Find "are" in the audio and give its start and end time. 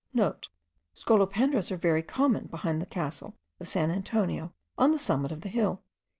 1.69-1.77